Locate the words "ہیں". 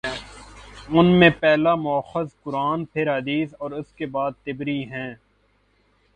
4.83-5.13